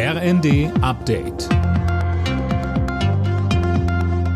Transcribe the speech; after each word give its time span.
RND 0.00 0.70
Update. 0.80 1.48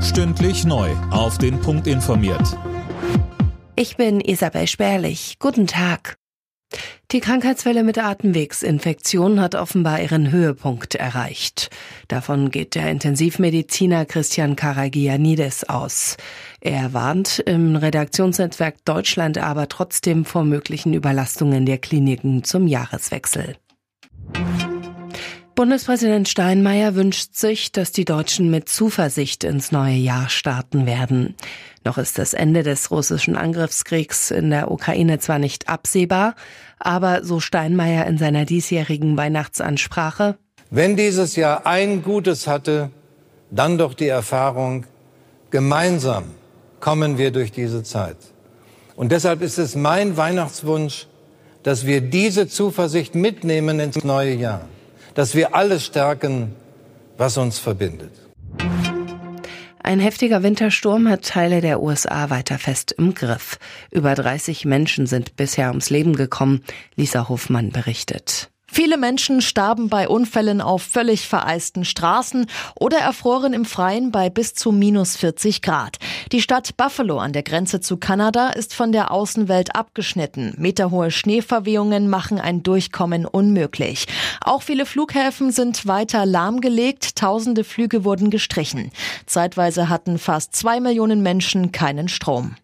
Stündlich 0.03 0.65
neu. 0.65 0.91
Auf 1.13 1.39
den 1.39 1.61
Punkt 1.61 1.87
informiert. 1.87 2.59
Ich 3.77 3.97
bin 3.97 4.21
Isabel 4.21 4.67
Spärlich. 4.67 5.37
Guten 5.39 5.69
Tag. 5.69 6.17
Die 7.13 7.21
Krankheitswelle 7.21 7.85
mit 7.85 7.97
Atemwegsinfektionen 7.99 9.41
hat 9.41 9.55
offenbar 9.55 10.03
ihren 10.03 10.33
Höhepunkt 10.33 10.97
erreicht. 10.97 11.71
Davon 12.09 12.51
geht 12.51 12.75
der 12.75 12.91
Intensivmediziner 12.91 14.05
Christian 14.05 14.57
Karagianidis 14.57 15.63
aus. 15.63 16.17
Er 16.61 16.93
warnt 16.93 17.39
im 17.39 17.77
Redaktionsnetzwerk 17.77 18.85
Deutschland 18.85 19.39
aber 19.39 19.69
trotzdem 19.69 20.25
vor 20.25 20.43
möglichen 20.43 20.93
Überlastungen 20.93 21.67
der 21.67 21.79
Kliniken 21.79 22.43
zum 22.43 22.67
Jahreswechsel. 22.67 23.55
Bundespräsident 25.55 26.29
Steinmeier 26.29 26.95
wünscht 26.95 27.35
sich, 27.35 27.73
dass 27.73 27.93
die 27.93 28.07
Deutschen 28.07 28.51
mit 28.51 28.71
Zuversicht 28.71 29.45
ins 29.45 29.71
neue 29.71 29.95
Jahr 29.95 30.31
starten 30.31 30.87
werden. 30.87 31.35
Noch 31.85 31.99
ist 31.99 32.17
das 32.17 32.33
Ende 32.33 32.63
des 32.63 32.91
russischen 32.91 33.37
Angriffskriegs 33.37 34.31
in 34.31 34.49
der 34.49 34.71
Ukraine 34.71 35.19
zwar 35.19 35.39
nicht 35.39 35.69
absehbar, 35.69 36.37
aber 36.79 37.23
so 37.23 37.39
Steinmeier 37.39 38.07
in 38.07 38.17
seiner 38.17 38.47
diesjährigen 38.47 39.19
Weihnachtsansprache. 39.19 40.39
Wenn 40.71 40.97
dieses 40.97 41.37
Jahr 41.37 41.67
ein 41.67 42.03
Gutes 42.03 42.47
hatte, 42.47 42.91
dann 43.51 43.77
doch 43.77 43.93
die 43.93 44.09
Erfahrung, 44.09 44.87
gemeinsam 45.51 46.25
kommen 46.81 47.19
wir 47.19 47.31
durch 47.31 47.53
diese 47.53 47.83
Zeit. 47.83 48.17
Und 48.97 49.13
deshalb 49.13 49.43
ist 49.43 49.59
es 49.59 49.77
mein 49.77 50.17
Weihnachtswunsch, 50.17 51.09
dass 51.63 51.85
wir 51.85 52.01
diese 52.01 52.49
Zuversicht 52.49 53.15
mitnehmen 53.15 53.81
ins 53.81 54.03
neue 54.03 54.35
Jahr 54.35 54.63
dass 55.15 55.35
wir 55.35 55.55
alles 55.55 55.87
stärken, 55.87 56.55
was 57.17 57.37
uns 57.37 57.59
verbindet. 57.59 58.13
Ein 59.85 59.99
heftiger 59.99 60.45
Wintersturm 60.45 61.09
hat 61.09 61.25
Teile 61.25 61.61
der 61.61 61.83
USA 61.83 62.31
weiter 62.31 62.59
fest 62.59 62.93
im 62.93 63.15
Griff. 63.15 63.59
Über 63.91 64.15
30 64.15 64.65
Menschen 64.65 65.07
sind 65.07 65.35
bisher 65.35 65.71
ums 65.71 65.91
Leben 65.91 66.15
gekommen, 66.15 66.63
Lisa 66.95 67.29
Hofmann 67.29 67.71
berichtet. 67.71 68.52
Viele 68.75 68.97
Menschen 68.97 69.43
starben 69.43 69.91
bei 69.91 70.09
Unfällen 70.09 70.63
auf 70.63 70.83
völlig 70.83 71.29
vereisten 71.29 71.85
Straßen 71.85 72.47
oder 72.75 72.97
erfroren 72.97 73.53
im 73.53 73.67
Freien 73.67 74.11
bei 74.11 74.31
bis 74.31 74.55
zu 74.55 74.73
minus 74.73 75.19
40 75.19 75.61
Grad. 75.61 75.99
Die 76.33 76.41
Stadt 76.41 76.75
Buffalo 76.79 77.19
an 77.19 77.35
der 77.35 77.43
Grenze 77.43 77.81
zu 77.81 77.99
Kanada 77.99 78.49
ist 78.49 78.75
von 78.75 78.91
der 78.91 79.11
Außenwelt 79.11 79.77
abgeschnitten. 79.77 80.55
Meterhohe 80.57 81.11
Schneeverwehungen 81.11 82.09
machen 82.09 82.41
ein 82.41 82.63
Durchkommen 82.63 83.27
unmöglich. 83.27 84.07
Auch 84.41 84.63
viele 84.63 84.87
Flughäfen 84.87 85.53
sind 85.53 85.87
weiter 85.87 86.25
lahmgelegt. 86.25 87.17
Tausende 87.17 87.65
Flüge 87.65 88.05
wurden 88.07 88.31
gestrichen. 88.31 88.91
Zeitweise 89.27 89.91
hatten 89.91 90.17
fast 90.17 90.57
zwei 90.57 90.81
Millionen 90.81 91.23
Menschen 91.23 91.73
keinen 91.73 92.09
Strom. 92.09 92.57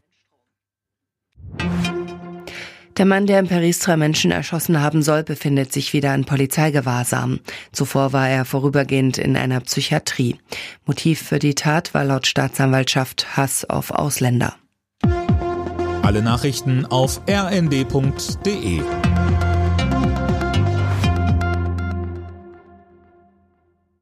Der 2.98 3.06
Mann, 3.06 3.26
der 3.26 3.38
in 3.38 3.46
Paris 3.46 3.78
drei 3.78 3.96
Menschen 3.96 4.32
erschossen 4.32 4.80
haben 4.80 5.02
soll, 5.02 5.22
befindet 5.22 5.72
sich 5.72 5.92
wieder 5.92 6.12
in 6.16 6.24
Polizeigewahrsam. 6.24 7.38
Zuvor 7.70 8.12
war 8.12 8.28
er 8.28 8.44
vorübergehend 8.44 9.18
in 9.18 9.36
einer 9.36 9.60
Psychiatrie. 9.60 10.36
Motiv 10.84 11.22
für 11.22 11.38
die 11.38 11.54
Tat 11.54 11.94
war 11.94 12.04
laut 12.04 12.26
Staatsanwaltschaft 12.26 13.36
Hass 13.36 13.64
auf 13.64 13.92
Ausländer. 13.92 14.56
Alle 16.02 16.22
Nachrichten 16.22 16.86
auf 16.86 17.20
rnd.de 17.28 18.82